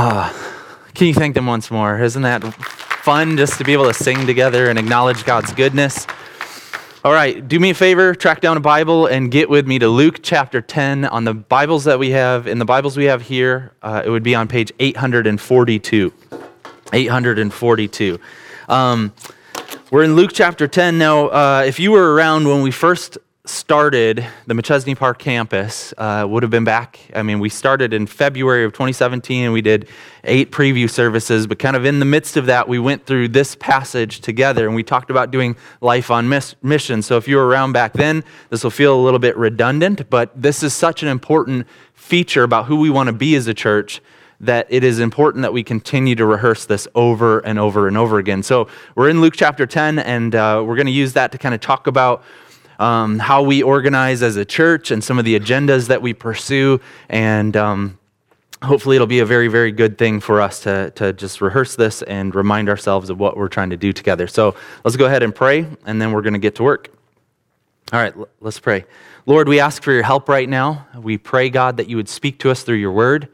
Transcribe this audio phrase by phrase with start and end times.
[0.00, 0.32] Ah,
[0.94, 2.00] can you thank them once more?
[2.00, 2.44] Isn't that
[3.02, 6.06] fun just to be able to sing together and acknowledge God's goodness?
[7.04, 9.88] All right, do me a favor, track down a Bible and get with me to
[9.88, 12.46] Luke chapter 10 on the Bibles that we have.
[12.46, 16.12] In the Bibles we have here, uh, it would be on page 842.
[16.92, 18.20] 842.
[18.68, 19.12] Um,
[19.90, 20.96] we're in Luke chapter 10.
[20.96, 23.18] Now, uh, if you were around when we first
[23.48, 27.00] started the Machesney Park campus, uh, would have been back.
[27.14, 29.88] I mean, we started in February of 2017 and we did
[30.24, 33.54] eight preview services, but kind of in the midst of that, we went through this
[33.56, 37.02] passage together and we talked about doing life on miss- mission.
[37.02, 40.30] So if you were around back then, this will feel a little bit redundant, but
[40.40, 44.00] this is such an important feature about who we want to be as a church
[44.40, 48.18] that it is important that we continue to rehearse this over and over and over
[48.18, 48.42] again.
[48.42, 51.54] So we're in Luke chapter 10, and uh, we're going to use that to kind
[51.54, 52.22] of talk about.
[52.78, 56.80] Um, how we organize as a church and some of the agendas that we pursue.
[57.08, 57.98] And um,
[58.62, 62.02] hopefully, it'll be a very, very good thing for us to, to just rehearse this
[62.02, 64.28] and remind ourselves of what we're trying to do together.
[64.28, 66.88] So let's go ahead and pray, and then we're going to get to work.
[67.92, 68.84] All right, let's pray.
[69.26, 70.86] Lord, we ask for your help right now.
[70.94, 73.28] We pray, God, that you would speak to us through your word.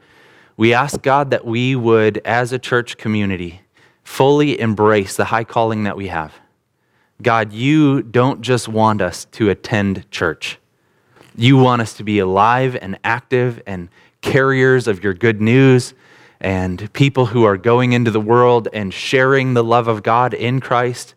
[0.57, 3.61] We ask, God, that we would, as a church community,
[4.03, 6.33] fully embrace the high calling that we have.
[7.21, 10.59] God, you don't just want us to attend church.
[11.37, 13.89] You want us to be alive and active and
[14.21, 15.93] carriers of your good news
[16.41, 20.59] and people who are going into the world and sharing the love of God in
[20.59, 21.15] Christ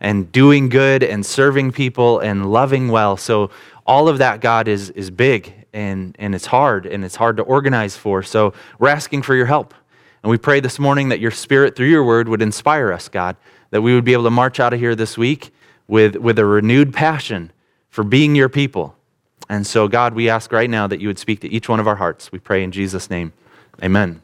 [0.00, 3.16] and doing good and serving people and loving well.
[3.16, 3.50] So,
[3.84, 7.42] all of that, God, is, is big and, and it's hard and it's hard to
[7.42, 8.22] organize for.
[8.22, 9.74] So, we're asking for your help.
[10.22, 13.36] And we pray this morning that your spirit through your word would inspire us, God,
[13.72, 15.50] that we would be able to march out of here this week
[15.88, 17.50] with, with a renewed passion
[17.88, 18.94] for being your people.
[19.48, 21.88] And so, God, we ask right now that you would speak to each one of
[21.88, 22.30] our hearts.
[22.30, 23.32] We pray in Jesus' name.
[23.82, 24.22] Amen.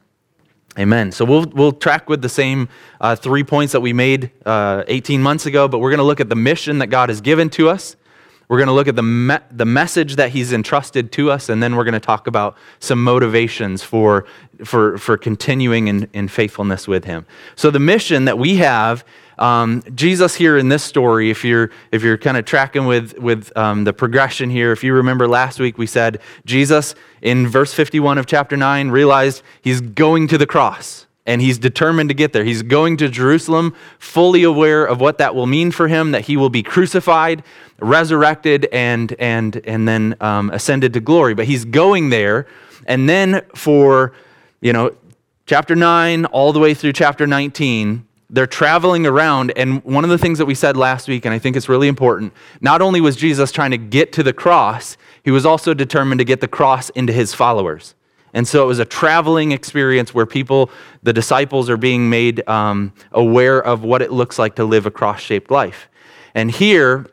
[0.78, 1.10] Amen.
[1.12, 2.69] So we'll, we'll track with the same
[3.00, 6.20] uh, three points that we made uh, 18 months ago, but we're going to look
[6.20, 7.96] at the mission that God has given to us.
[8.48, 11.62] We're going to look at the, me- the message that He's entrusted to us, and
[11.62, 14.25] then we're going to talk about some motivations for,
[14.64, 17.26] for, for continuing in, in faithfulness with Him.
[17.56, 19.04] So, the mission that we have
[19.38, 23.56] um, Jesus here in this story, if you're if you're kind of tracking with with
[23.56, 28.19] um, the progression here, if you remember last week, we said Jesus in verse 51
[28.19, 32.43] of chapter 9 realized he's going to the cross and he's determined to get there.
[32.43, 36.37] He's going to Jerusalem, fully aware of what that will mean for him, that he
[36.37, 37.44] will be crucified,
[37.78, 41.34] resurrected, and and and then um, ascended to glory.
[41.34, 42.47] But he's going there,
[42.87, 44.15] and then for
[44.61, 44.97] you know
[45.47, 49.53] chapter 9 all the way through chapter 19 they're traveling around.
[49.56, 51.88] And one of the things that we said last week, and I think it's really
[51.88, 56.19] important, not only was Jesus trying to get to the cross, he was also determined
[56.19, 57.94] to get the cross into his followers.
[58.38, 60.71] And so it was a traveling experience where people,
[61.03, 64.93] the disciples, are being made um, aware of what it looks like to live a
[64.93, 65.88] cross shaped life.
[66.37, 67.10] And here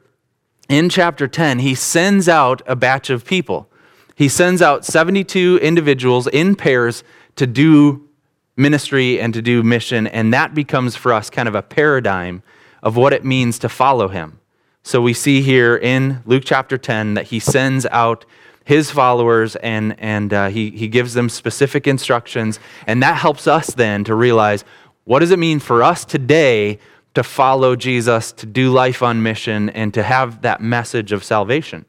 [0.70, 3.68] in chapter 10, he sends out a batch of people.
[4.14, 7.04] He sends out 72 individuals in pairs
[7.38, 8.08] to do
[8.56, 12.44] ministry and to do mission, and that becomes for us kind of a paradigm
[12.84, 14.40] of what it means to follow him.
[14.84, 18.26] So we see here in Luke chapter 10 that he sends out
[18.66, 23.68] his followers and, and uh, he, he gives them specific instructions, and that helps us
[23.68, 24.66] then to realize
[25.06, 26.80] what does it mean for us today
[27.14, 31.86] to follow Jesus, to do life on mission, and to have that message of salvation.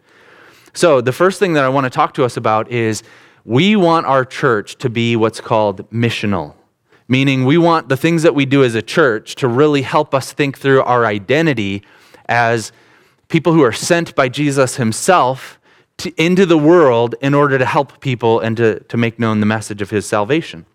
[0.73, 3.03] So, the first thing that I want to talk to us about is
[3.45, 6.55] we want our church to be what's called missional,
[7.09, 10.33] meaning we want the things that we do as a church to really help us
[10.33, 11.83] think through our identity
[12.29, 12.71] as
[13.29, 15.59] people who are sent by Jesus himself
[15.99, 19.47] to, into the world in order to help people and to, to make known the
[19.47, 20.67] message of his salvation.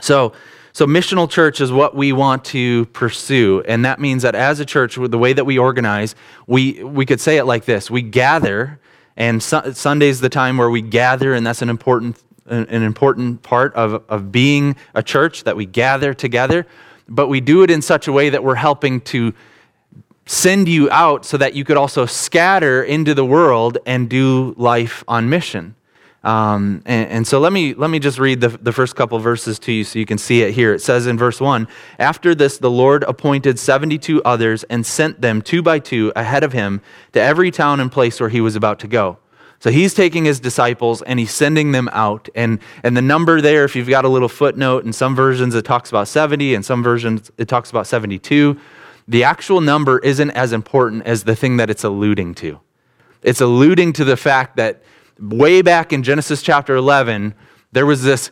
[0.00, 0.32] So,
[0.72, 3.62] so missional church is what we want to pursue.
[3.66, 6.14] And that means that as a church, the way that we organize,
[6.46, 8.80] we, we could say it like this we gather
[9.16, 13.74] and su- Sunday's the time where we gather, and that's an important, an important part
[13.74, 16.66] of, of being a church that we gather together.
[17.06, 19.34] But we do it in such a way that we're helping to
[20.26, 25.02] send you out so that you could also scatter into the world and do life
[25.08, 25.74] on mission.
[26.22, 29.58] Um, and, and, so let me, let me just read the, the first couple verses
[29.60, 30.74] to you so you can see it here.
[30.74, 31.66] It says in verse 1
[31.98, 36.52] After this, the Lord appointed 72 others and sent them two by two ahead of
[36.52, 36.82] him
[37.12, 39.16] to every town and place where he was about to go.
[39.60, 42.28] So he's taking his disciples and he's sending them out.
[42.34, 45.64] And, and the number there, if you've got a little footnote, in some versions it
[45.64, 48.58] talks about 70, in some versions it talks about 72.
[49.08, 52.60] The actual number isn't as important as the thing that it's alluding to.
[53.22, 54.82] It's alluding to the fact that
[55.18, 57.34] way back in Genesis chapter 11,
[57.72, 58.30] there was this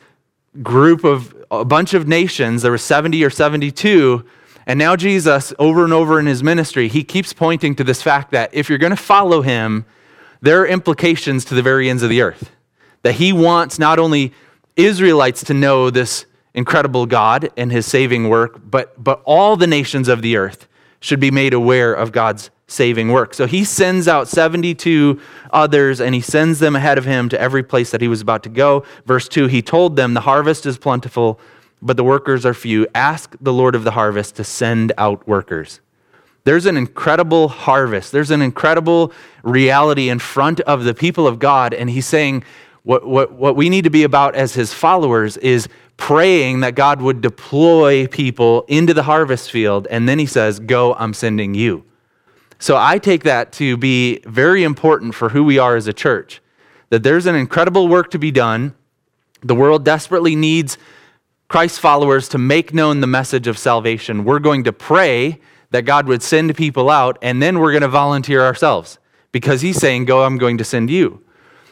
[0.63, 2.63] group of a bunch of nations.
[2.63, 4.25] There were 70 or 72.
[4.67, 8.31] And now Jesus, over and over in his ministry, he keeps pointing to this fact
[8.33, 9.87] that if you're going to follow him,
[10.41, 12.51] there are implications to the very ends of the earth.
[13.03, 14.33] That he wants not only
[14.77, 20.09] Israelites to know this incredible God and his saving work, but, but all the nations
[20.09, 20.69] of the earth
[21.01, 23.35] should be made aware of God's saving work.
[23.35, 25.21] So he sends out 72
[25.53, 28.43] others and he sends them ahead of him to every place that he was about
[28.45, 28.85] to go.
[29.07, 31.41] Verse 2 He told them, The harvest is plentiful,
[31.81, 32.87] but the workers are few.
[32.95, 35.81] Ask the Lord of the harvest to send out workers.
[36.45, 38.13] There's an incredible harvest.
[38.13, 39.13] There's an incredible
[39.43, 41.75] reality in front of the people of God.
[41.75, 42.45] And he's saying,
[42.85, 45.69] what, what, what we need to be about as his followers is
[45.99, 49.87] praying that God would deploy people into the harvest field.
[49.91, 51.85] And then he says, Go, I'm sending you.
[52.59, 56.41] So I take that to be very important for who we are as a church.
[56.89, 58.75] That there's an incredible work to be done.
[59.43, 60.79] The world desperately needs
[61.49, 64.25] Christ followers to make known the message of salvation.
[64.25, 65.41] We're going to pray
[65.71, 68.99] that God would send people out, and then we're going to volunteer ourselves
[69.33, 71.23] because He's saying, Go, I'm going to send you.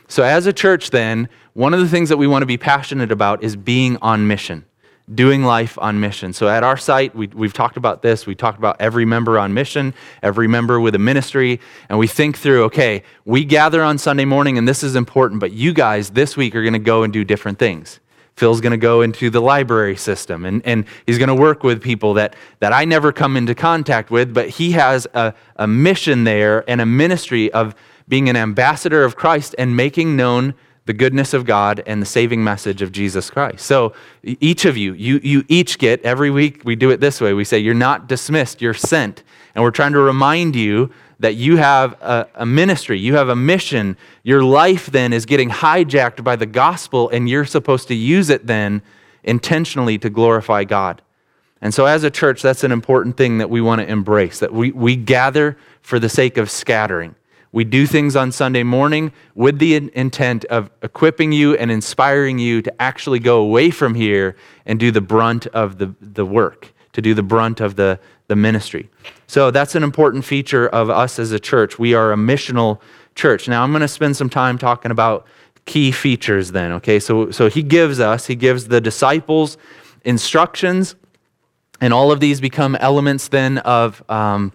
[0.09, 3.11] So, as a church, then, one of the things that we want to be passionate
[3.11, 4.65] about is being on mission,
[5.13, 6.33] doing life on mission.
[6.33, 8.27] So, at our site, we, we've talked about this.
[8.27, 12.39] We talked about every member on mission, every member with a ministry, and we think
[12.39, 16.37] through okay, we gather on Sunday morning, and this is important, but you guys this
[16.37, 17.99] week are going to go and do different things.
[18.37, 21.83] Phil's going to go into the library system and, and he's going to work with
[21.83, 26.25] people that, that I never come into contact with, but he has a, a mission
[26.25, 27.75] there and a ministry of
[28.09, 30.55] being an ambassador of Christ and making known
[30.87, 33.67] the goodness of God and the saving message of Jesus Christ.
[33.67, 33.93] So
[34.23, 37.35] each of you, you, you each get, every week we do it this way.
[37.35, 39.25] We say, You're not dismissed, you're sent.
[39.55, 43.37] And we're trying to remind you that you have a, a, ministry, you have a
[43.37, 43.97] mission.
[44.23, 48.47] Your life then is getting hijacked by the gospel, and you're supposed to use it
[48.47, 48.83] then
[49.25, 51.03] intentionally to glorify God.
[51.63, 54.53] And so, as a church, that's an important thing that we want to embrace that
[54.53, 57.15] we, we gather for the sake of scattering.
[57.53, 62.63] We do things on Sunday morning with the intent of equipping you and inspiring you
[62.63, 67.01] to actually go away from here and do the brunt of the, the work, to
[67.01, 67.99] do the brunt of the,
[68.29, 68.91] the ministry.
[69.27, 71.79] So that's an important feature of us as a church.
[71.79, 72.81] We are a missional
[73.15, 73.49] church.
[73.49, 75.27] Now, I'm going to spend some time talking about
[75.65, 77.01] key features then, okay?
[77.01, 79.57] So, so he gives us, he gives the disciples
[80.05, 80.95] instructions,
[81.81, 84.53] and all of these become elements then of um,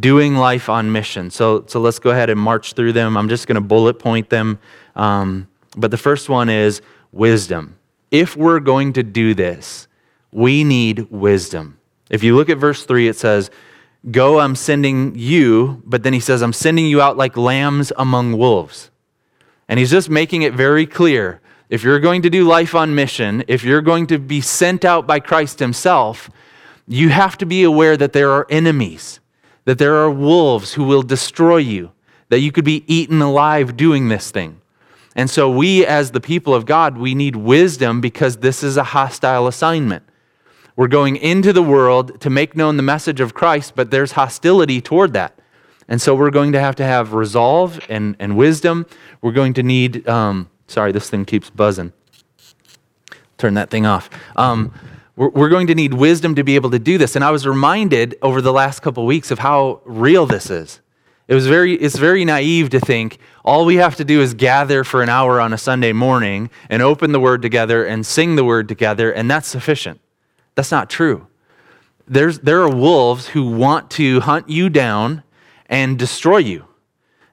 [0.00, 1.30] doing life on mission.
[1.30, 3.16] So, so let's go ahead and march through them.
[3.16, 4.58] I'm just going to bullet point them.
[4.96, 6.82] Um, but the first one is
[7.12, 7.76] wisdom.
[8.10, 9.88] If we're going to do this,
[10.32, 11.78] we need wisdom.
[12.10, 13.50] If you look at verse 3, it says,
[14.10, 18.38] Go, I'm sending you, but then he says, I'm sending you out like lambs among
[18.38, 18.90] wolves.
[19.68, 21.40] And he's just making it very clear.
[21.68, 25.06] If you're going to do life on mission, if you're going to be sent out
[25.06, 26.30] by Christ himself,
[26.86, 29.20] you have to be aware that there are enemies
[29.68, 31.92] that there are wolves who will destroy you,
[32.30, 34.62] that you could be eaten alive doing this thing.
[35.14, 38.82] And so, we, as the people of God, we need wisdom because this is a
[38.82, 40.04] hostile assignment.
[40.74, 44.80] We're going into the world to make known the message of Christ, but there's hostility
[44.80, 45.38] toward that.
[45.86, 48.86] And so, we're going to have to have resolve and, and wisdom.
[49.20, 51.92] We're going to need, um, sorry, this thing keeps buzzing.
[53.36, 54.08] Turn that thing off.
[54.34, 54.72] Um,
[55.26, 57.16] we're going to need wisdom to be able to do this.
[57.16, 60.80] And I was reminded over the last couple of weeks of how real this is.
[61.26, 64.84] It was very, it's very naive to think all we have to do is gather
[64.84, 68.44] for an hour on a Sunday morning and open the word together and sing the
[68.44, 70.00] word together, and that's sufficient.
[70.54, 71.26] That's not true.
[72.06, 75.24] There's, there are wolves who want to hunt you down
[75.66, 76.67] and destroy you.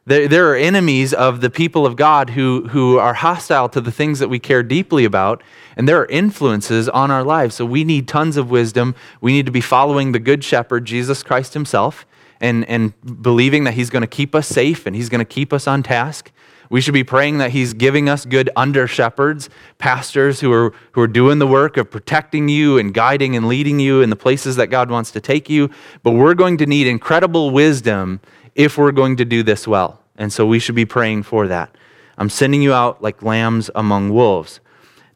[0.07, 3.91] There, there are enemies of the people of God who, who are hostile to the
[3.91, 5.41] things that we care deeply about,
[5.75, 7.55] and there are influences on our lives.
[7.55, 8.93] So we need tons of wisdom.
[9.19, 12.05] We need to be following the Good Shepherd, Jesus Christ Himself,
[12.39, 12.93] and, and
[13.23, 15.81] believing that He's going to keep us safe and He's going to keep us on
[15.81, 16.31] task.
[16.69, 21.01] We should be praying that He's giving us good under shepherds, pastors who are, who
[21.01, 24.55] are doing the work of protecting you and guiding and leading you in the places
[24.57, 25.71] that God wants to take you.
[26.03, 28.19] But we're going to need incredible wisdom
[28.55, 30.01] if we're going to do this well.
[30.17, 31.75] And so we should be praying for that.
[32.17, 34.61] I'm sending you out like lambs among wolves.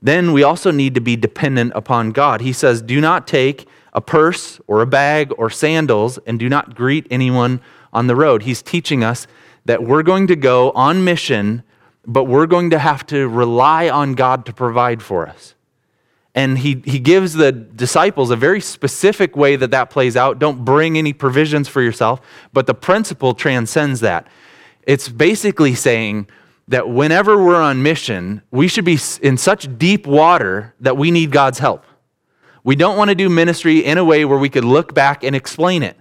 [0.02, 2.42] Then we also need to be dependent upon God.
[2.42, 6.76] He says, Do not take a purse or a bag or sandals and do not
[6.76, 8.44] greet anyone on the road.
[8.44, 9.28] He's teaching us
[9.66, 11.64] that we're going to go on mission,
[12.06, 15.56] but we're going to have to rely on God to provide for us.
[16.40, 20.40] And he, he gives the disciples a very specific way that that plays out.
[20.40, 22.22] Don't bring any provisions for yourself,
[22.54, 24.26] but the principle transcends that.
[24.84, 26.30] It's basically saying
[26.70, 31.32] that whenever we're on mission, we should be in such deep water that we need
[31.32, 31.84] God's help.
[32.64, 35.36] We don't want to do ministry in a way where we could look back and
[35.36, 35.98] explain it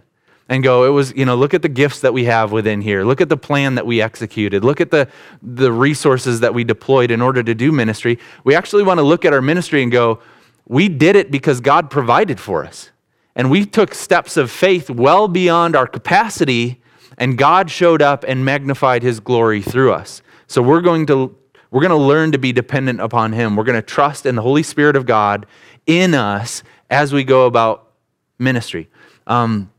[0.49, 3.05] and go, it was, you know, look at the gifts that we have within here.
[3.05, 4.65] Look at the plan that we executed.
[4.65, 5.09] Look at the,
[5.43, 8.19] the resources that we deployed in order to do ministry.
[8.45, 10.21] We actually want to look at our ministry and go,
[10.67, 12.91] we did it because God provided for us.
[13.37, 16.81] And we took steps of faith well beyond our capacity,
[17.19, 20.23] and God showed up and magnified his glory through us.
[20.47, 21.37] So we're going to
[21.71, 23.55] we're going to learn to be dependent upon him.
[23.55, 25.45] We're going to trust in the Holy Spirit of God
[25.87, 27.93] in us as we go about
[28.39, 28.89] ministry.
[29.27, 29.71] Um,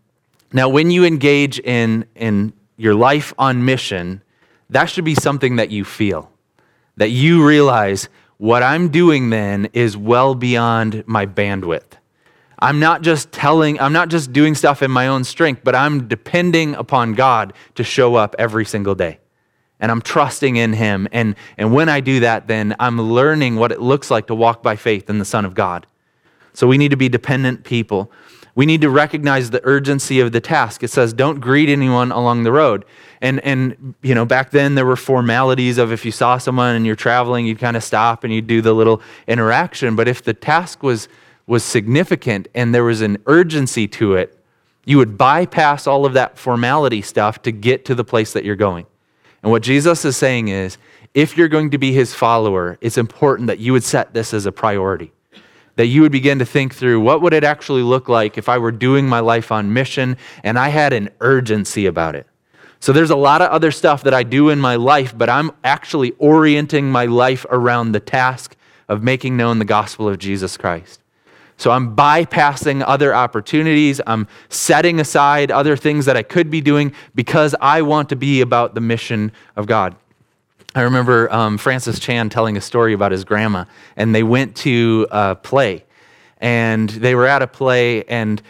[0.52, 4.24] now, when you engage in, in your life on mission,
[4.70, 6.32] that should be something that you feel,
[6.98, 11.84] that you realize what I'm doing then is well beyond my bandwidth.
[12.58, 16.08] I'm not just telling, I'm not just doing stuff in my own strength, but I'm
[16.08, 19.20] depending upon God to show up every single day.
[19.80, 21.08] And I'm trusting in Him.
[21.12, 24.62] And, and when I do that, then I'm learning what it looks like to walk
[24.62, 25.88] by faith in the Son of God.
[26.54, 28.12] So we need to be dependent people.
[28.56, 30.84] We need to recognize the urgency of the task.
[30.84, 32.86] It says, don't greet anyone along the road.
[33.22, 36.86] And, and, you know, back then there were formalities of if you saw someone and
[36.86, 39.96] you're traveling, you'd kind of stop and you'd do the little interaction.
[39.96, 41.08] But if the task was,
[41.48, 44.36] was significant and there was an urgency to it,
[44.86, 48.56] you would bypass all of that formality stuff to get to the place that you're
[48.56, 48.86] going.
[49.44, 50.78] And what Jesus is saying is,
[51.14, 54.46] if you're going to be his follower, it's important that you would set this as
[54.46, 55.12] a priority
[55.80, 58.58] that you would begin to think through what would it actually look like if I
[58.58, 62.28] were doing my life on mission and I had an urgency about it.
[62.82, 65.52] So there's a lot of other stuff that I do in my life, but I'm
[65.64, 68.58] actually orienting my life around the task
[68.90, 71.02] of making known the gospel of Jesus Christ.
[71.56, 74.02] So I'm bypassing other opportunities.
[74.06, 78.42] I'm setting aside other things that I could be doing because I want to be
[78.42, 79.96] about the mission of God.
[80.76, 85.08] I remember um, Francis Chan telling a story about his grandma, and they went to
[85.10, 85.84] a play,
[86.38, 88.42] and they were at a play, and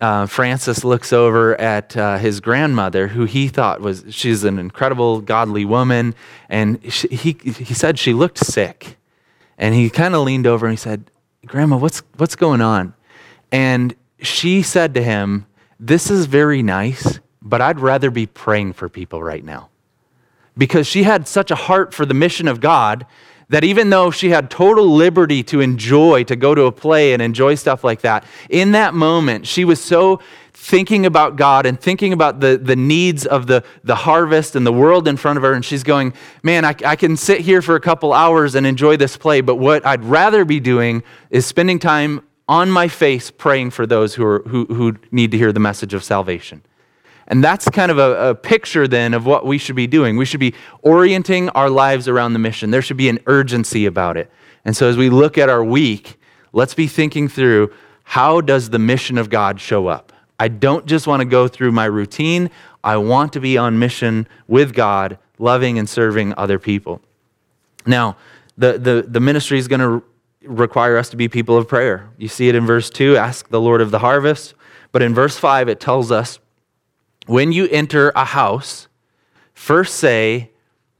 [0.00, 5.20] uh, Francis looks over at uh, his grandmother, who he thought was she's an incredible,
[5.20, 6.14] godly woman,
[6.48, 8.96] and she, he he said she looked sick,
[9.56, 11.10] and he kind of leaned over and he said,
[11.46, 12.94] "Grandma, what's what's going on?"
[13.52, 15.46] And she said to him,
[15.78, 19.69] "This is very nice, but I'd rather be praying for people right now."
[20.56, 23.06] Because she had such a heart for the mission of God
[23.50, 27.20] that even though she had total liberty to enjoy, to go to a play and
[27.20, 30.20] enjoy stuff like that, in that moment, she was so
[30.52, 34.72] thinking about God and thinking about the, the needs of the, the harvest and the
[34.72, 35.52] world in front of her.
[35.52, 36.14] And she's going,
[36.44, 39.56] Man, I, I can sit here for a couple hours and enjoy this play, but
[39.56, 44.24] what I'd rather be doing is spending time on my face praying for those who,
[44.24, 46.62] are, who, who need to hear the message of salvation.
[47.30, 50.16] And that's kind of a, a, picture then of what we should be doing.
[50.16, 52.72] We should be orienting our lives around the mission.
[52.72, 54.28] There should be an urgency about it.
[54.64, 56.18] And so as we look at our week,
[56.52, 57.72] let's be thinking through
[58.02, 60.12] how does the mission of God show up?
[60.40, 62.50] I don't just want to go through my routine.
[62.82, 67.00] I want to be on mission with God, loving and serving other people.
[67.86, 68.16] Now,
[68.58, 70.02] the, the, the ministry is going to
[70.42, 72.10] require us to be people of prayer.
[72.18, 74.54] You see it in verse 2 ask the Lord of the harvest.
[74.90, 76.40] But in verse 5, it tells us
[77.30, 78.88] when you enter a house,
[79.54, 80.50] first say,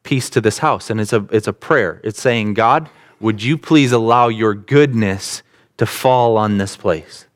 [0.03, 0.89] Peace to this house.
[0.89, 2.01] And it's a, it's a prayer.
[2.03, 2.89] It's saying, God,
[3.21, 5.43] would you please allow your goodness
[5.77, 7.27] to fall on this place?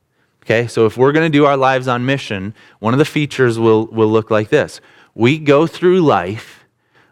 [0.42, 3.58] Okay, so if we're going to do our lives on mission, one of the features
[3.58, 4.80] will, will look like this.
[5.14, 6.64] We go through life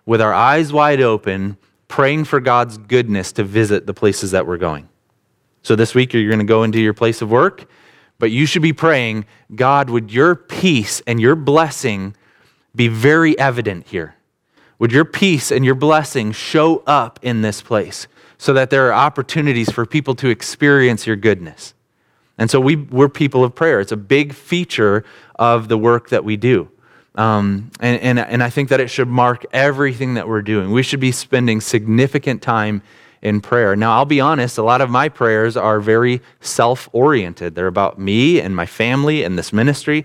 [0.07, 1.59] with our eyes wide open,
[1.89, 4.89] praying for God's goodness to visit the places that we're going.
[5.63, 7.67] So this week, you're going to go into your place of work
[8.23, 12.15] but you should be praying, God, would your peace and your blessing
[12.73, 14.15] be very evident here?
[14.79, 18.07] Would your peace and your blessing show up in this place
[18.39, 21.75] so that there are opportunities for people to experience your goodness?
[22.39, 23.81] And so we, we're people of prayer.
[23.81, 26.71] It's a big feature of the work that we do.
[27.17, 30.71] Um, and, and, and I think that it should mark everything that we're doing.
[30.71, 32.83] We should be spending significant time
[33.23, 33.77] in prayer.
[33.77, 37.55] Now, I'll be honest, a lot of my prayers are very self oriented.
[37.55, 40.05] They're about me and my family and this ministry.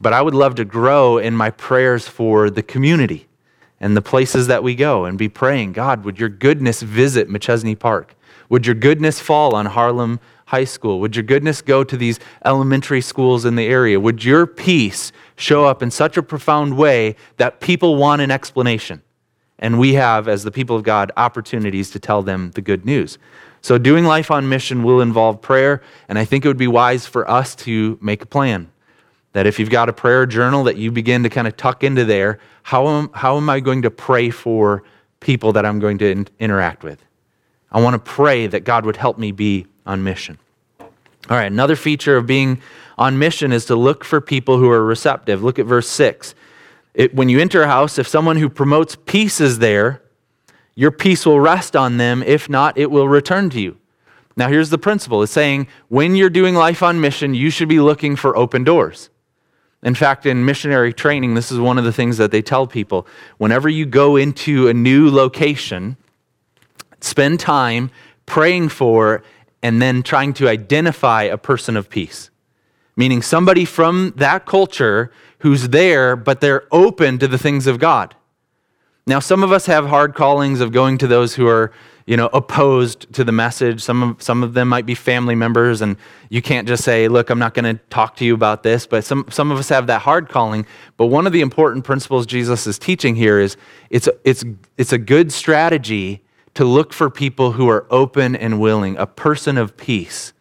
[0.00, 3.28] But I would love to grow in my prayers for the community
[3.80, 7.78] and the places that we go and be praying God, would your goodness visit Machesney
[7.78, 8.14] Park?
[8.48, 11.00] Would your goodness fall on Harlem High School?
[11.00, 13.98] Would your goodness go to these elementary schools in the area?
[13.98, 19.02] Would your peace show up in such a profound way that people want an explanation?
[19.58, 23.18] And we have, as the people of God, opportunities to tell them the good news.
[23.62, 27.06] So, doing life on mission will involve prayer, and I think it would be wise
[27.06, 28.70] for us to make a plan.
[29.32, 32.04] That if you've got a prayer journal that you begin to kind of tuck into
[32.04, 34.84] there, how am, how am I going to pray for
[35.20, 37.04] people that I'm going to in- interact with.
[37.72, 40.38] I want to pray that God would help me be on mission.
[40.80, 42.60] All right, another feature of being
[42.96, 45.42] on mission is to look for people who are receptive.
[45.42, 46.34] Look at verse 6.
[46.96, 50.02] It, when you enter a house, if someone who promotes peace is there,
[50.74, 52.22] your peace will rest on them.
[52.22, 53.76] If not, it will return to you.
[54.34, 57.80] Now, here's the principle it's saying when you're doing life on mission, you should be
[57.80, 59.10] looking for open doors.
[59.82, 63.06] In fact, in missionary training, this is one of the things that they tell people.
[63.36, 65.98] Whenever you go into a new location,
[67.00, 67.90] spend time
[68.24, 69.22] praying for
[69.62, 72.30] and then trying to identify a person of peace.
[72.96, 78.14] Meaning somebody from that culture who's there, but they're open to the things of God.
[79.06, 81.72] Now, some of us have hard callings of going to those who are
[82.06, 83.82] you know, opposed to the message.
[83.82, 85.96] Some of, some of them might be family members, and
[86.28, 88.86] you can't just say, Look, I'm not going to talk to you about this.
[88.86, 90.66] But some, some of us have that hard calling.
[90.96, 93.56] But one of the important principles Jesus is teaching here is
[93.90, 94.44] it's it's,
[94.76, 96.22] it's a good strategy
[96.54, 100.32] to look for people who are open and willing, a person of peace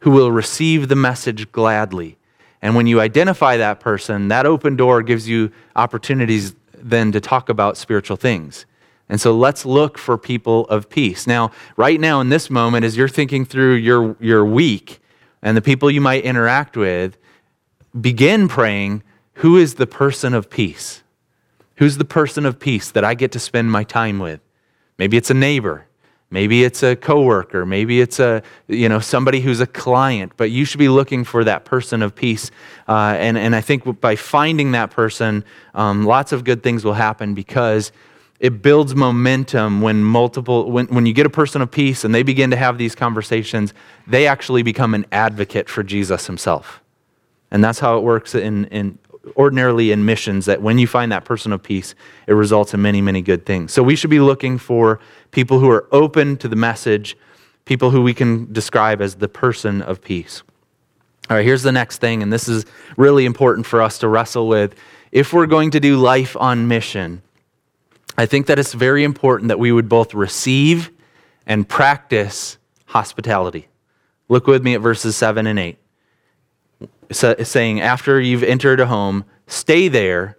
[0.00, 2.16] who will receive the message gladly.
[2.62, 7.48] And when you identify that person, that open door gives you opportunities then to talk
[7.48, 8.66] about spiritual things.
[9.08, 11.26] And so let's look for people of peace.
[11.26, 15.00] Now, right now in this moment, as you're thinking through your, your week
[15.42, 17.18] and the people you might interact with,
[18.00, 19.02] begin praying
[19.34, 21.02] who is the person of peace?
[21.76, 24.40] Who's the person of peace that I get to spend my time with?
[24.98, 25.86] Maybe it's a neighbor.
[26.32, 27.66] Maybe it's a coworker.
[27.66, 30.32] Maybe it's a you know somebody who's a client.
[30.38, 32.50] But you should be looking for that person of peace.
[32.88, 36.94] Uh, and and I think by finding that person, um, lots of good things will
[36.94, 37.92] happen because
[38.40, 42.22] it builds momentum when multiple when, when you get a person of peace and they
[42.22, 43.72] begin to have these conversations
[44.08, 46.82] they actually become an advocate for jesus himself
[47.52, 48.98] and that's how it works in, in
[49.36, 51.94] ordinarily in missions that when you find that person of peace
[52.26, 54.98] it results in many many good things so we should be looking for
[55.30, 57.16] people who are open to the message
[57.64, 60.42] people who we can describe as the person of peace
[61.30, 62.64] all right here's the next thing and this is
[62.96, 64.74] really important for us to wrestle with
[65.12, 67.22] if we're going to do life on mission
[68.16, 70.90] I think that it's very important that we would both receive
[71.46, 73.68] and practice hospitality.
[74.28, 75.78] Look with me at verses 7 and 8.
[77.10, 80.38] Saying, After you've entered a home, stay there,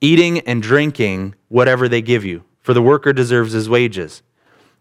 [0.00, 4.22] eating and drinking whatever they give you, for the worker deserves his wages.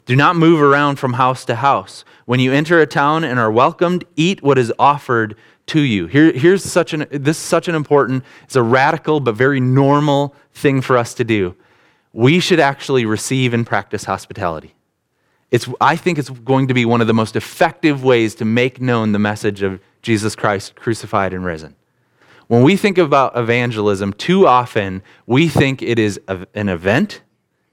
[0.06, 2.04] Do not move around from house to house.
[2.26, 5.36] When you enter a town and are welcomed, eat what is offered
[5.68, 6.08] to you.
[6.08, 10.36] Here, here's such an, this is such an important, it's a radical but very normal
[10.54, 11.56] thing for us to do
[12.14, 14.76] we should actually receive and practice hospitality.
[15.50, 18.80] It's, I think it's going to be one of the most effective ways to make
[18.80, 21.76] known the message of Jesus Christ crucified and risen.
[22.48, 27.22] When we think about evangelism, too often we think it is an event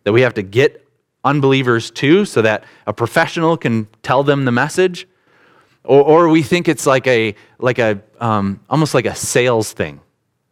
[0.04, 0.86] that we have to get
[1.22, 5.06] unbelievers to so that a professional can tell them the message.
[5.84, 10.00] Or, or we think it's like a, like a um, almost like a sales thing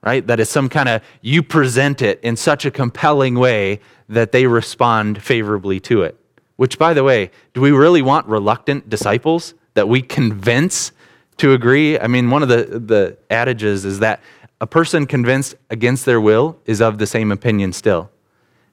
[0.02, 0.26] right?
[0.26, 4.46] That is some kind of, you present it in such a compelling way that they
[4.46, 6.18] respond favorably to it.
[6.56, 10.92] Which, by the way, do we really want reluctant disciples that we convince
[11.38, 11.98] to agree?
[11.98, 14.20] I mean, one of the, the adages is that
[14.60, 18.10] a person convinced against their will is of the same opinion still.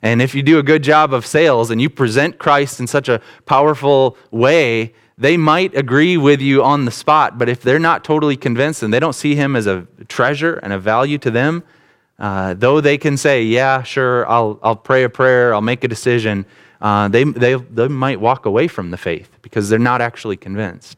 [0.02, 3.10] And if you do a good job of sales and you present Christ in such
[3.10, 8.04] a powerful way they might agree with you on the spot, but if they're not
[8.04, 11.64] totally convinced and they don't see him as a treasure and a value to them,
[12.20, 15.88] uh, though they can say, Yeah, sure, I'll, I'll pray a prayer, I'll make a
[15.88, 16.46] decision,
[16.82, 20.98] uh, they, they, they might walk away from the faith because they're not actually convinced.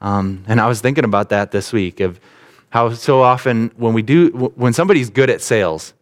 [0.00, 2.20] Um, and I was thinking about that this week of
[2.70, 5.94] how so often when we do, when somebody's good at sales,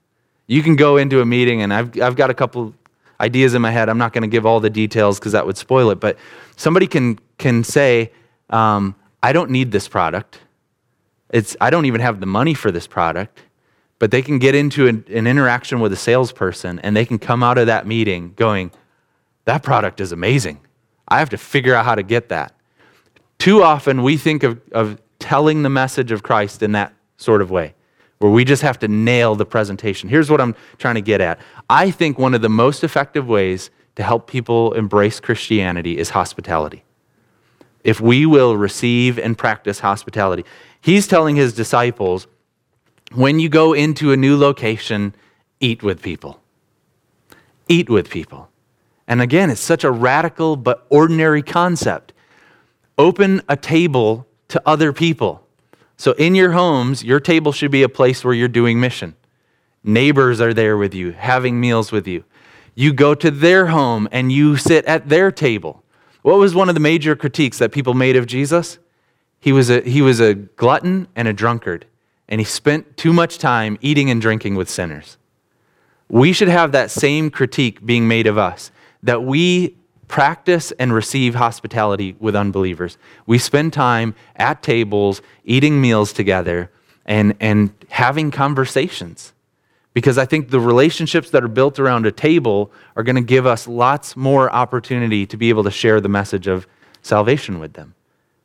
[0.46, 2.74] you can go into a meeting and I've, I've got a couple
[3.20, 3.88] ideas in my head.
[3.88, 6.00] I'm not going to give all the details because that would spoil it.
[6.00, 6.18] But
[6.56, 8.12] somebody can, can say,
[8.50, 10.40] um, I don't need this product.
[11.30, 13.40] It's, I don't even have the money for this product.
[13.98, 17.42] But they can get into an, an interaction with a salesperson and they can come
[17.42, 18.70] out of that meeting going,
[19.44, 20.60] That product is amazing.
[21.06, 22.53] I have to figure out how to get that.
[23.38, 27.50] Too often we think of, of telling the message of Christ in that sort of
[27.50, 27.74] way
[28.18, 30.08] where we just have to nail the presentation.
[30.08, 31.38] Here's what I'm trying to get at.
[31.68, 36.84] I think one of the most effective ways to help people embrace Christianity is hospitality.
[37.82, 40.44] If we will receive and practice hospitality,
[40.80, 42.26] he's telling his disciples
[43.12, 45.14] when you go into a new location,
[45.60, 46.40] eat with people.
[47.68, 48.48] Eat with people.
[49.06, 52.13] And again, it's such a radical but ordinary concept.
[52.96, 55.46] Open a table to other people.
[55.96, 59.14] So, in your homes, your table should be a place where you're doing mission.
[59.82, 62.24] Neighbors are there with you, having meals with you.
[62.74, 65.84] You go to their home and you sit at their table.
[66.22, 68.78] What was one of the major critiques that people made of Jesus?
[69.40, 71.86] He was a, he was a glutton and a drunkard,
[72.28, 75.18] and he spent too much time eating and drinking with sinners.
[76.08, 78.70] We should have that same critique being made of us
[79.02, 79.76] that we
[80.08, 82.98] practice and receive hospitality with unbelievers.
[83.26, 86.70] We spend time at tables, eating meals together,
[87.06, 89.32] and, and having conversations.
[89.92, 93.46] Because I think the relationships that are built around a table are going to give
[93.46, 96.66] us lots more opportunity to be able to share the message of
[97.02, 97.94] salvation with them.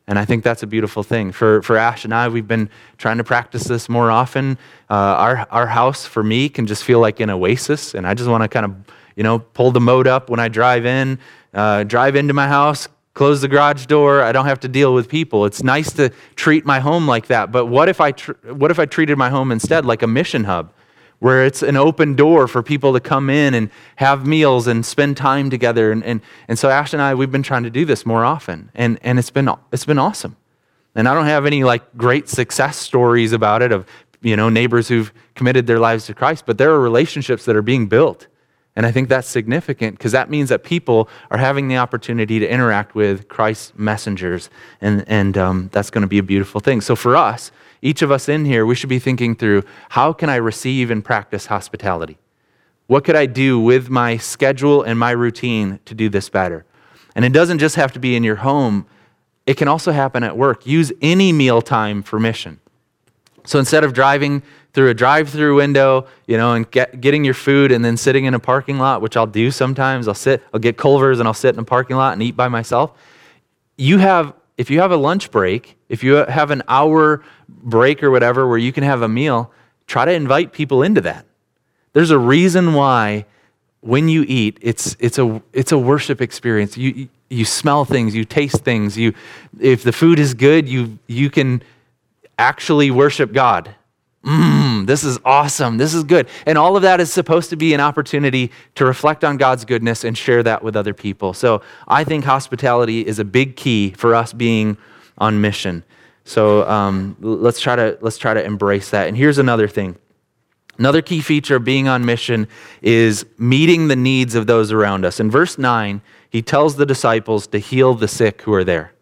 [0.10, 1.32] And I think that's a beautiful thing.
[1.32, 4.58] For, for Ash and I, we've been trying to practice this more often.
[4.90, 7.94] Uh, our, our house, for me, can just feel like an oasis.
[7.94, 8.76] And I just want to kind of,
[9.16, 11.20] you know, pull the mode up when I drive in,
[11.54, 14.22] uh, drive into my house, close the garage door.
[14.22, 15.46] I don't have to deal with people.
[15.46, 17.52] It's nice to treat my home like that.
[17.52, 20.46] But what if I, tr- what if I treated my home instead like a mission
[20.46, 20.74] hub?
[21.20, 25.18] where it's an open door for people to come in and have meals and spend
[25.18, 25.92] time together.
[25.92, 28.72] And, and, and so Ash and I, we've been trying to do this more often,
[28.74, 30.38] and, and it's, been, it's been awesome.
[30.96, 33.86] And I don't have any like great success stories about it of
[34.22, 37.62] you know neighbors who've committed their lives to Christ, but there are relationships that are
[37.62, 38.28] being built.
[38.80, 42.48] And I think that's significant because that means that people are having the opportunity to
[42.48, 44.50] interact with Christ's messengers.
[44.80, 46.80] And, and um, that's going to be a beautiful thing.
[46.80, 50.30] So for us, each of us in here, we should be thinking through how can
[50.30, 52.20] I receive and practice hospitality?
[52.88, 56.66] What could I do with my schedule and my routine to do this better?
[57.16, 58.86] And it doesn't just have to be in your home,
[59.46, 60.66] it can also happen at work.
[60.66, 62.62] Use any meal time for mission.
[63.46, 67.72] So instead of driving through a drive-through window, you know, and get, getting your food
[67.72, 70.08] and then sitting in a parking lot, which I'll do sometimes.
[70.08, 72.48] I'll sit, I'll get Culver's and I'll sit in a parking lot and eat by
[72.48, 72.92] myself.
[73.78, 78.12] You have, if you have a lunch break, if you have an hour break or
[78.12, 79.52] whatever where you can have a meal,
[79.88, 81.26] try to invite people into that.
[81.94, 83.26] There's a reason why
[83.82, 86.78] when you eat, it's, it's, a, it's a worship experience.
[86.78, 88.98] You, you smell things, you taste things.
[88.98, 89.14] You,
[89.60, 91.64] if the food is good, you, you can
[92.40, 93.76] actually worship God.
[94.24, 95.78] Mmm, this is awesome.
[95.78, 96.28] This is good.
[96.46, 100.04] And all of that is supposed to be an opportunity to reflect on God's goodness
[100.04, 101.34] and share that with other people.
[101.34, 104.78] So I think hospitality is a big key for us being
[105.18, 105.84] on mission.
[106.26, 109.08] So um, let's try to let's try to embrace that.
[109.08, 109.98] And here's another thing.
[110.78, 112.48] Another key feature of being on mission
[112.82, 115.20] is meeting the needs of those around us.
[115.20, 118.94] In verse 9, he tells the disciples to heal the sick who are there.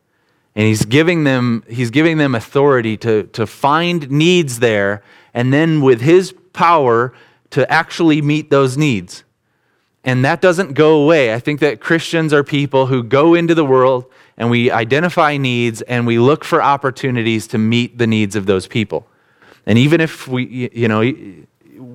[0.58, 5.82] And he's giving them, he's giving them authority to, to find needs there, and then
[5.82, 7.14] with his power
[7.52, 9.24] to actually meet those needs.
[10.04, 11.32] And that doesn't go away.
[11.32, 15.84] I think that Christians are people who go into the world and we identify needs
[15.84, 19.08] and we look for opportunities to meet the needs of those people.
[19.68, 21.02] And even if we, you know,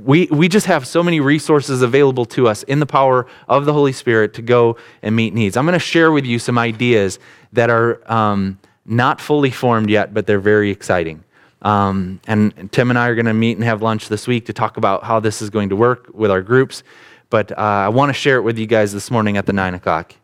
[0.05, 3.73] we, we just have so many resources available to us in the power of the
[3.73, 5.57] Holy Spirit to go and meet needs.
[5.57, 7.19] I'm going to share with you some ideas
[7.53, 11.23] that are um, not fully formed yet, but they're very exciting.
[11.63, 14.53] Um, and Tim and I are going to meet and have lunch this week to
[14.53, 16.83] talk about how this is going to work with our groups.
[17.31, 19.75] But uh, I want to share it with you guys this morning at the 9
[19.75, 20.15] o'clock.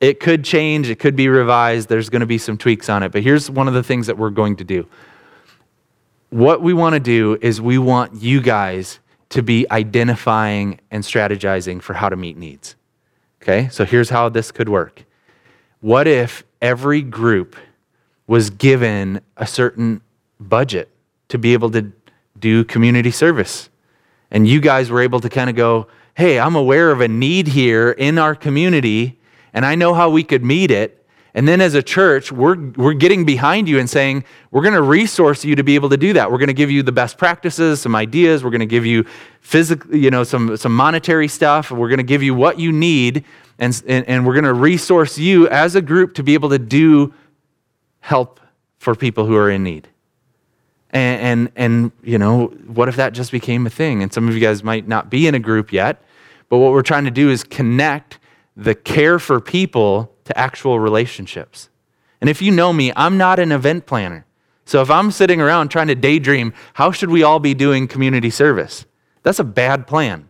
[0.00, 3.12] It could change, it could be revised, there's going to be some tweaks on it.
[3.12, 4.86] But here's one of the things that we're going to do.
[6.32, 11.82] What we want to do is we want you guys to be identifying and strategizing
[11.82, 12.74] for how to meet needs.
[13.42, 15.04] Okay, so here's how this could work.
[15.82, 17.54] What if every group
[18.26, 20.00] was given a certain
[20.40, 20.88] budget
[21.28, 21.92] to be able to
[22.38, 23.68] do community service?
[24.30, 27.48] And you guys were able to kind of go, hey, I'm aware of a need
[27.48, 29.20] here in our community
[29.52, 31.01] and I know how we could meet it.
[31.34, 34.82] And then as a church, we're, we're getting behind you and saying, we're going to
[34.82, 36.30] resource you to be able to do that.
[36.30, 38.44] We're going to give you the best practices, some ideas.
[38.44, 39.06] We're going to give you
[39.40, 41.70] physical, you know, some, some monetary stuff.
[41.70, 43.24] We're going to give you what you need.
[43.58, 46.58] And, and, and we're going to resource you as a group to be able to
[46.58, 47.14] do
[48.00, 48.40] help
[48.78, 49.88] for people who are in need.
[50.90, 54.02] And, and, and, you know, what if that just became a thing?
[54.02, 56.02] And some of you guys might not be in a group yet,
[56.50, 58.18] but what we're trying to do is connect
[58.56, 61.68] the care for people to actual relationships.
[62.20, 64.26] And if you know me, I'm not an event planner.
[64.64, 68.30] So if I'm sitting around trying to daydream, how should we all be doing community
[68.30, 68.86] service?
[69.22, 70.28] That's a bad plan.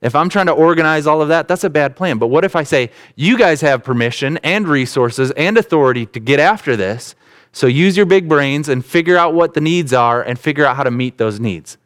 [0.00, 2.18] If I'm trying to organize all of that, that's a bad plan.
[2.18, 6.40] But what if I say, you guys have permission and resources and authority to get
[6.40, 7.14] after this,
[7.52, 10.76] so use your big brains and figure out what the needs are and figure out
[10.76, 11.76] how to meet those needs?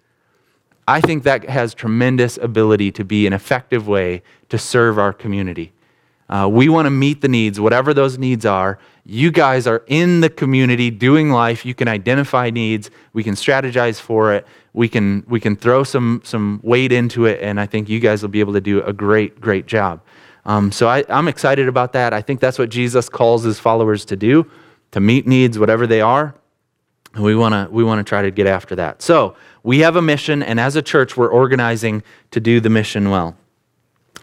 [0.87, 5.73] I think that has tremendous ability to be an effective way to serve our community.
[6.29, 10.23] Uh, we want to meet the needs, whatever those needs are, You guys are in
[10.23, 11.66] the community doing life.
[11.66, 12.90] You can identify needs.
[13.12, 14.47] We can strategize for it.
[14.73, 17.40] We can, we can throw some, some weight into it.
[17.42, 20.01] And I think you guys will be able to do a great, great job.
[20.47, 22.14] Um, so I, I'm excited about that.
[22.14, 24.51] I think that's what Jesus calls his followers to do,
[24.92, 26.35] to meet needs, whatever they are.
[27.18, 29.03] We want to we want to try to get after that.
[29.03, 33.11] So we have a mission, and as a church, we're organizing to do the mission
[33.11, 33.37] well.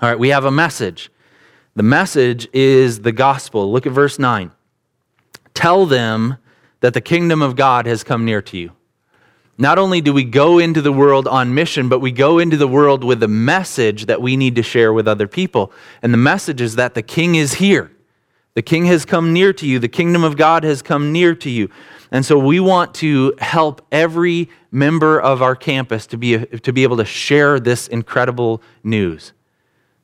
[0.01, 1.11] All right, we have a message.
[1.75, 3.71] The message is the gospel.
[3.71, 4.51] Look at verse 9.
[5.53, 6.37] Tell them
[6.81, 8.71] that the kingdom of God has come near to you.
[9.57, 12.67] Not only do we go into the world on mission, but we go into the
[12.67, 15.71] world with a message that we need to share with other people.
[16.01, 17.91] And the message is that the king is here.
[18.53, 19.79] The king has come near to you.
[19.79, 21.69] The kingdom of God has come near to you.
[22.11, 26.83] And so we want to help every member of our campus to be, to be
[26.83, 29.31] able to share this incredible news.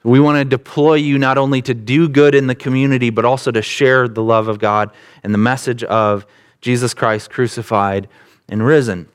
[0.04, 3.52] We want to deploy you not only to do good in the community, but also
[3.52, 6.26] to share the love of God and the message of
[6.62, 8.08] Jesus Christ crucified
[8.48, 9.10] and risen.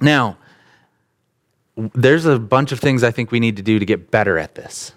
[0.00, 0.38] Now,
[1.76, 4.54] there's a bunch of things I think we need to do to get better at
[4.54, 4.92] this.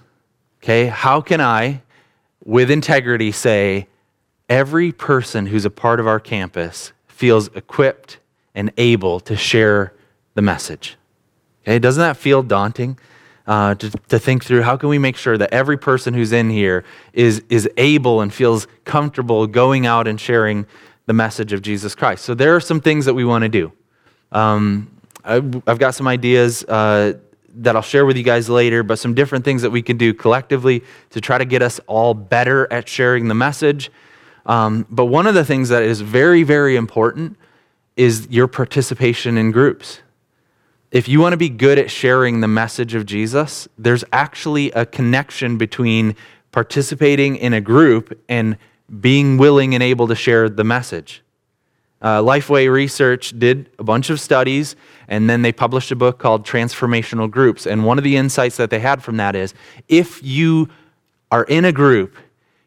[0.62, 0.86] Okay?
[0.86, 1.82] How can I,
[2.48, 3.86] with integrity, say
[4.50, 8.18] every person who's a part of our campus feels equipped
[8.56, 9.94] and able to share
[10.34, 10.98] the message?
[11.62, 11.78] Okay?
[11.78, 12.98] Doesn't that feel daunting?
[13.48, 16.50] uh, to, to think through how can we make sure that every person who's in
[16.50, 16.84] here
[17.14, 20.66] is, is able and feels comfortable going out and sharing
[21.06, 22.26] the message of Jesus Christ.
[22.26, 23.72] So there are some things that we want to do.
[24.34, 24.92] Um,
[25.24, 27.14] I, have got some ideas uh,
[27.58, 30.14] that I'll share with you guys later, but some different things that we can do
[30.14, 33.92] collectively to try to get us all better at sharing the message.
[34.46, 37.38] Um, but one of the things that is very, very important
[37.96, 40.02] is your participation in groups
[40.92, 44.86] if you want to be good at sharing the message of Jesus, there's actually a
[44.86, 46.16] connection between
[46.52, 48.58] participating in a group and
[49.02, 51.22] being willing and able to share the message.
[52.02, 54.76] Uh, Lifeway Research did a bunch of studies,
[55.08, 57.66] and then they published a book called Transformational Groups.
[57.66, 59.54] And one of the insights that they had from that is
[59.88, 60.70] if you
[61.32, 62.16] are in a group,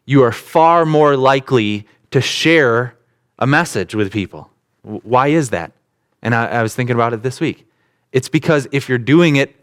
[0.04, 2.96] you are far more likely to share
[3.38, 4.50] a message with people.
[4.82, 5.72] Why is that?
[6.22, 7.66] And I, I was thinking about it this week.
[8.12, 9.54] It's because if you're doing it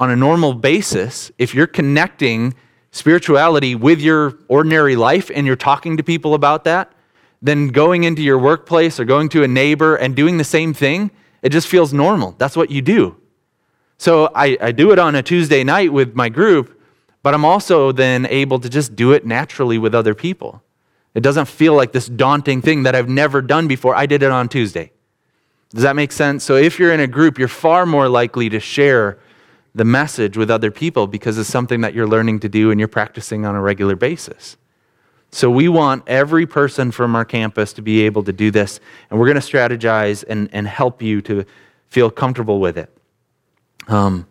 [0.00, 2.54] on a normal basis, if you're connecting
[2.90, 6.92] spirituality with your ordinary life and you're talking to people about that,
[7.42, 11.10] then going into your workplace or going to a neighbor and doing the same thing,
[11.42, 12.36] it just feels normal.
[12.38, 13.16] That's what you do.
[13.98, 16.80] So I, I do it on a Tuesday night with my group,
[17.22, 20.62] but I'm also then able to just do it naturally with other people.
[21.14, 23.94] It doesn't feel like this daunting thing that I've never done before.
[23.94, 24.92] I did it on Tuesday.
[25.70, 26.44] Does that make sense?
[26.44, 29.18] So if you're in a group, you're far more likely to share
[29.74, 32.88] the message with other people because it's something that you're learning to do and you're
[32.88, 34.56] practicing on a regular basis.
[35.34, 39.18] So we want every person from our campus to be able to do this, and
[39.18, 41.46] we're going to strategize and, and help you to
[41.88, 42.90] feel comfortable with it.
[43.88, 44.26] Um,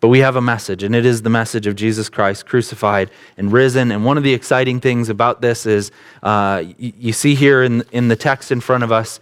[0.00, 3.50] but we have a message, and it is the message of Jesus Christ crucified and
[3.50, 3.90] risen.
[3.90, 5.90] And one of the exciting things about this is
[6.22, 9.20] uh, you, you see here in, in the text in front of us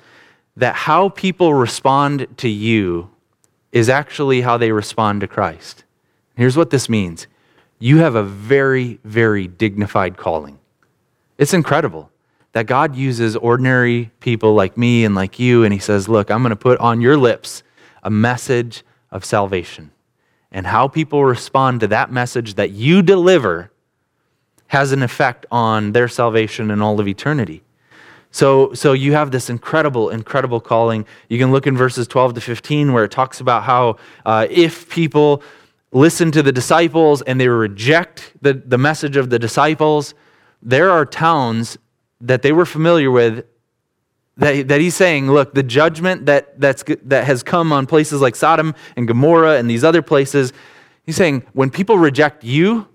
[0.56, 3.08] that how people respond to you
[3.70, 5.84] is actually how they respond to Christ.
[6.36, 7.28] Here's what this means
[7.78, 10.58] you have a very, very dignified calling.
[11.38, 12.10] It's incredible
[12.52, 16.42] that God uses ordinary people like me and like you, and He says, Look, I'm
[16.42, 17.62] going to put on your lips
[18.02, 19.90] a message of salvation.
[20.52, 23.72] And how people respond to that message that you deliver
[24.68, 27.62] has an effect on their salvation and all of eternity.
[28.30, 31.06] So, so you have this incredible, incredible calling.
[31.28, 34.88] You can look in verses 12 to 15 where it talks about how uh, if
[34.88, 35.42] people
[35.92, 40.14] listen to the disciples and they reject the, the message of the disciples,
[40.64, 41.78] there are towns
[42.20, 43.44] that they were familiar with
[44.36, 48.34] that, that he's saying, look, the judgment that, that's, that has come on places like
[48.34, 50.52] Sodom and Gomorrah and these other places,
[51.04, 52.88] he's saying, when people reject you,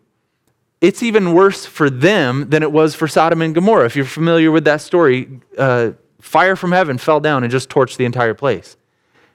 [0.81, 3.85] it's even worse for them than it was for Sodom and Gomorrah.
[3.85, 7.97] If you're familiar with that story, uh, fire from heaven fell down and just torched
[7.97, 8.75] the entire place.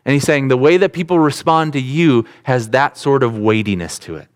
[0.05, 3.99] And he's saying the way that people respond to you has that sort of weightiness
[4.01, 4.29] to it.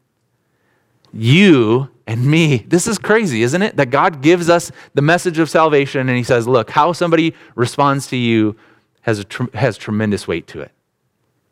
[1.13, 3.77] You and me, this is crazy, isn't it?
[3.77, 8.07] That God gives us the message of salvation and he says, look, how somebody responds
[8.07, 8.57] to you
[9.03, 10.73] has, tr- has tremendous weight to it.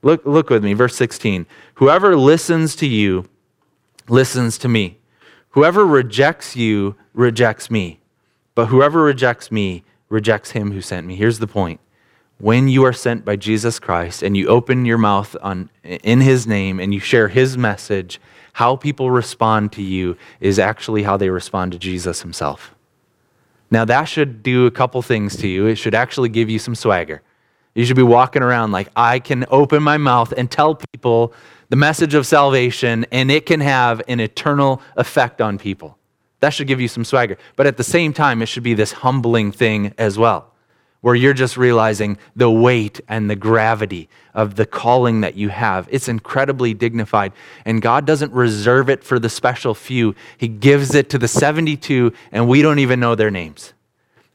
[0.01, 1.45] Look, look with me, verse 16.
[1.75, 3.27] Whoever listens to you
[4.09, 4.97] listens to me.
[5.51, 8.01] Whoever rejects you rejects me,
[8.55, 11.17] but whoever rejects me rejects him who sent me.
[11.17, 11.81] Here's the point.
[12.39, 16.47] When you are sent by Jesus Christ and you open your mouth on, in his
[16.47, 18.19] name and you share his message,
[18.57, 22.75] how people respond to you is actually how they respond to Jesus himself.
[23.71, 25.67] Now, that should do a couple things to you.
[25.67, 27.21] It should actually give you some swagger.
[27.75, 31.35] You should be walking around like, I can open my mouth and tell people
[31.69, 35.99] the message of salvation, and it can have an eternal effect on people.
[36.41, 37.37] That should give you some swagger.
[37.57, 40.55] But at the same time, it should be this humbling thing as well,
[41.01, 45.89] where you're just realizing the weight and the gravity of the calling that you have.
[45.91, 47.33] It's incredibly dignified.
[47.65, 52.13] And God doesn't reserve it for the special few, He gives it to the 72,
[52.33, 53.73] and we don't even know their names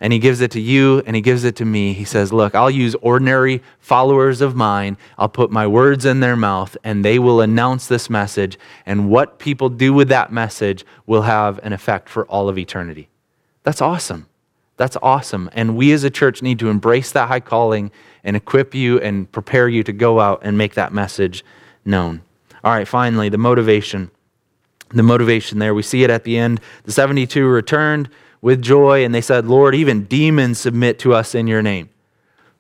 [0.02, 1.94] and he gives it to you and he gives it to me.
[1.94, 4.98] He says, Look, I'll use ordinary followers of mine.
[5.18, 8.58] I'll put my words in their mouth and they will announce this message.
[8.86, 13.10] And what people do with that message will have an effect for all of eternity.
[13.64, 14.26] That's awesome.
[14.78, 15.50] That's awesome.
[15.54, 17.92] And we as a church need to embrace that high calling
[18.24, 21.44] and equip you and prepare you to go out and make that message
[21.86, 22.22] known.
[22.64, 24.12] All right, finally, the motivation.
[24.90, 25.74] The motivation there.
[25.74, 26.60] We see it at the end.
[26.84, 28.10] The 72 returned
[28.42, 31.90] with joy, and they said, Lord, even demons submit to us in your name.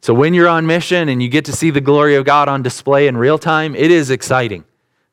[0.01, 2.63] So when you're on mission and you get to see the glory of God on
[2.63, 4.63] display in real time, it is exciting,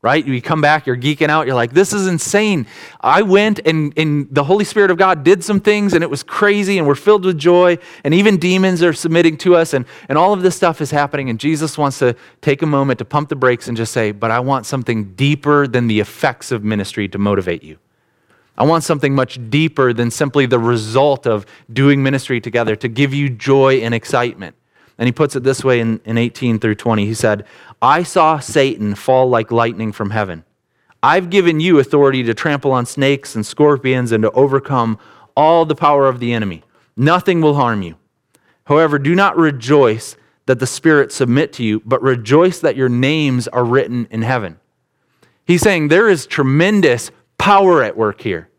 [0.00, 0.24] right?
[0.24, 2.66] You come back, you're geeking out, you're like, this is insane.
[3.00, 6.22] I went and, and the Holy Spirit of God did some things and it was
[6.22, 10.16] crazy and we're filled with joy and even demons are submitting to us and, and
[10.16, 11.30] all of this stuff is happening.
[11.30, 14.30] And Jesus wants to take a moment to pump the brakes and just say, but
[14.30, 17.78] I want something deeper than the effects of ministry to motivate you.
[18.56, 23.12] I want something much deeper than simply the result of doing ministry together to give
[23.12, 24.56] you joy and excitement.
[24.98, 27.06] And he puts it this way in, in 18 through 20.
[27.06, 27.44] He said,
[27.80, 30.44] I saw Satan fall like lightning from heaven.
[31.02, 34.98] I've given you authority to trample on snakes and scorpions and to overcome
[35.36, 36.64] all the power of the enemy.
[36.96, 37.96] Nothing will harm you.
[38.64, 43.46] However, do not rejoice that the spirits submit to you, but rejoice that your names
[43.48, 44.58] are written in heaven.
[45.44, 48.50] He's saying there is tremendous power at work here.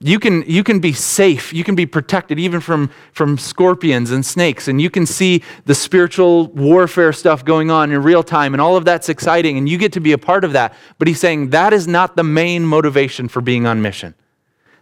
[0.00, 1.54] You can, you can be safe.
[1.54, 4.68] You can be protected even from, from scorpions and snakes.
[4.68, 8.52] And you can see the spiritual warfare stuff going on in real time.
[8.52, 9.56] And all of that's exciting.
[9.56, 10.74] And you get to be a part of that.
[10.98, 14.14] But he's saying that is not the main motivation for being on mission.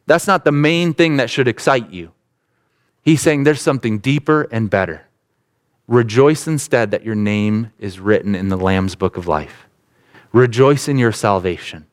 [0.06, 2.12] That's not the main thing that should excite you.
[3.02, 5.06] He's saying there's something deeper and better.
[5.86, 9.68] Rejoice instead that your name is written in the Lamb's book of life.
[10.32, 11.86] Rejoice in your salvation.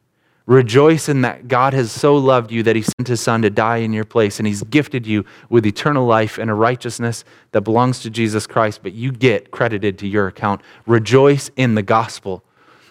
[0.47, 3.77] Rejoice in that God has so loved you that he sent his son to die
[3.77, 7.99] in your place and he's gifted you with eternal life and a righteousness that belongs
[8.01, 10.62] to Jesus Christ, but you get credited to your account.
[10.88, 12.43] Rejoice in the gospel.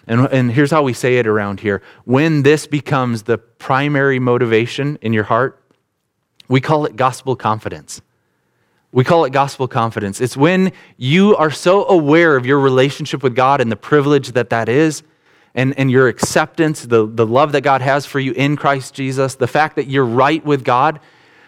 [0.07, 4.97] And, and here's how we say it around here when this becomes the primary motivation
[5.01, 5.61] in your heart,
[6.47, 8.01] we call it gospel confidence.
[8.93, 10.19] We call it gospel confidence.
[10.19, 14.49] It's when you are so aware of your relationship with God and the privilege that
[14.49, 15.03] that is
[15.53, 19.35] and, and your acceptance, the, the love that God has for you in Christ Jesus,
[19.35, 20.99] the fact that you're right with God,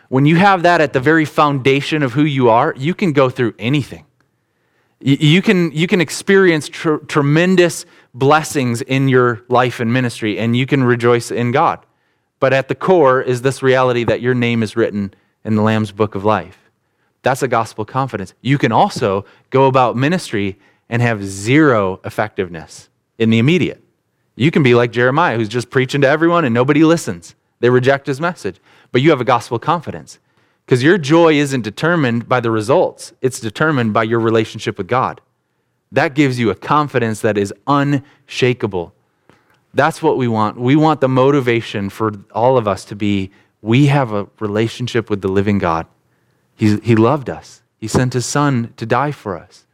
[0.09, 3.29] when you have that at the very foundation of who you are, you can go
[3.29, 4.05] through anything.
[4.99, 10.65] You can, you can experience tr- tremendous blessings in your life and ministry, and you
[10.65, 11.85] can rejoice in God.
[12.39, 15.13] But at the core is this reality that your name is written
[15.43, 16.57] in the Lamb's book of life.
[17.21, 18.33] That's a gospel confidence.
[18.41, 23.83] You can also go about ministry and have zero effectiveness in the immediate.
[24.35, 27.35] You can be like Jeremiah, who's just preaching to everyone and nobody listens.
[27.59, 28.59] They reject his message.
[28.91, 30.19] But you have a gospel confidence
[30.65, 35.21] because your joy isn't determined by the results, it's determined by your relationship with God.
[35.91, 38.93] That gives you a confidence that is unshakable.
[39.73, 40.57] That's what we want.
[40.57, 45.21] We want the motivation for all of us to be we have a relationship with
[45.21, 45.87] the living God.
[46.55, 49.65] He, he loved us, He sent His Son to die for us.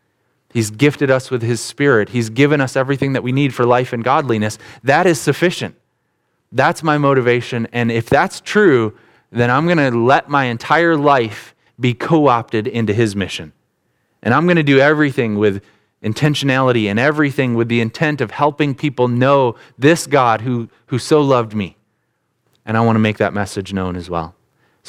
[0.53, 2.09] He's gifted us with His Spirit.
[2.09, 4.57] He's given us everything that we need for life and godliness.
[4.83, 5.75] That is sufficient.
[6.51, 7.67] That's my motivation.
[7.71, 8.97] And if that's true,
[9.31, 13.53] then I'm going to let my entire life be co opted into His mission.
[14.23, 15.63] And I'm going to do everything with
[16.03, 21.21] intentionality and everything with the intent of helping people know this God who, who so
[21.21, 21.77] loved me.
[22.65, 24.35] And I want to make that message known as well.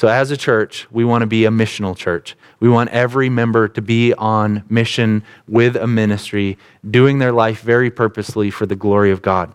[0.01, 2.35] So, as a church, we want to be a missional church.
[2.59, 6.57] We want every member to be on mission with a ministry,
[6.89, 9.53] doing their life very purposely for the glory of God.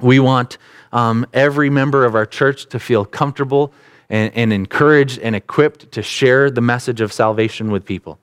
[0.00, 0.58] We want
[0.92, 3.72] um, every member of our church to feel comfortable
[4.08, 8.20] and, and encouraged and equipped to share the message of salvation with people.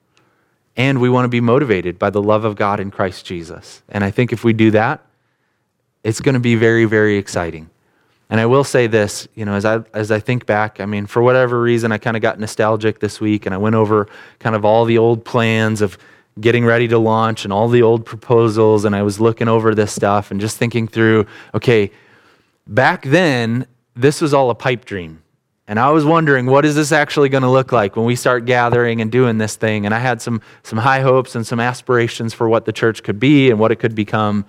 [0.78, 3.82] And we want to be motivated by the love of God in Christ Jesus.
[3.90, 5.04] And I think if we do that,
[6.04, 7.68] it's going to be very, very exciting.
[8.30, 11.06] And I will say this, you know, as I as I think back, I mean,
[11.06, 14.08] for whatever reason, I kind of got nostalgic this week, and I went over
[14.38, 15.98] kind of all the old plans of
[16.40, 19.92] getting ready to launch and all the old proposals, and I was looking over this
[19.92, 21.92] stuff and just thinking through, okay,
[22.66, 25.22] back then this was all a pipe dream.
[25.66, 28.44] And I was wondering, what is this actually going to look like when we start
[28.44, 29.86] gathering and doing this thing?
[29.86, 33.18] And I had some, some high hopes and some aspirations for what the church could
[33.18, 34.44] be and what it could become.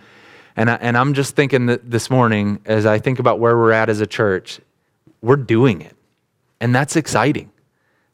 [0.55, 3.71] And, I, and I'm just thinking that this morning, as I think about where we're
[3.71, 4.59] at as a church,
[5.21, 5.95] we're doing it.
[6.61, 7.51] And that's exciting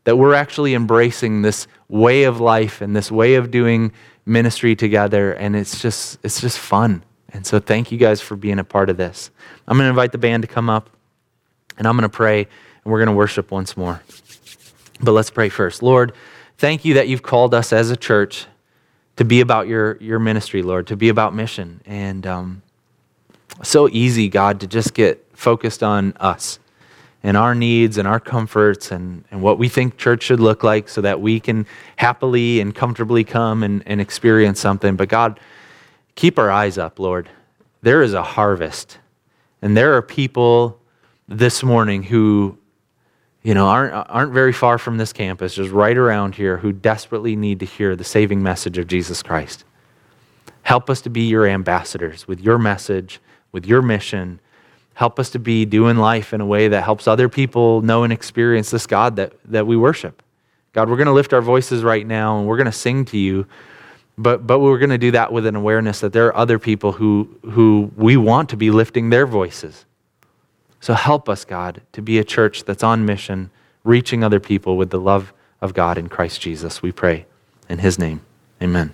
[0.04, 3.92] that we're actually embracing this way of life and this way of doing
[4.26, 5.34] ministry together.
[5.34, 7.04] And it's just, it's just fun.
[7.34, 9.30] And so thank you guys for being a part of this.
[9.68, 10.89] I'm going to invite the band to come up
[11.78, 14.02] and I'm going to pray and we're going to worship once more.
[15.02, 15.84] But let's pray first.
[15.84, 16.14] Lord,
[16.58, 18.48] thank you that you've called us as a church
[19.18, 21.82] to be about your, your ministry, Lord, to be about mission.
[21.86, 22.62] And um,
[23.64, 26.59] so easy, God, to just get focused on us
[27.24, 30.89] and our needs and our comforts and, and what we think church should look like
[30.89, 31.66] so that we can
[31.97, 34.95] happily and comfortably come and, and experience something.
[34.95, 35.39] But God,
[36.16, 37.30] keep our eyes up, Lord.
[37.84, 38.99] There is a harvest,
[39.62, 40.80] and there are people
[41.28, 42.57] this morning who
[43.44, 47.36] you know, aren't, aren't very far from this campus, just right around here, who desperately
[47.36, 49.64] need to hear the saving message of Jesus Christ.
[50.64, 53.20] Help us to be your ambassadors with your message,
[53.52, 54.39] with your mission.
[54.94, 58.14] Help us to be doing life in a way that helps other people know and
[58.14, 60.22] experience this God that, that we worship.
[60.74, 63.18] God, we're going to lift our voices right now and we're going to sing to
[63.18, 63.48] you,
[64.18, 66.92] but, but we're going to do that with an awareness that there are other people
[66.92, 69.86] who, who we want to be lifting their voices.
[70.82, 73.52] So help us, God, to be a church that's on mission,
[73.84, 76.82] reaching other people with the love of God in Christ Jesus.
[76.82, 77.28] We pray.
[77.70, 78.22] In his name,
[78.62, 78.92] amen.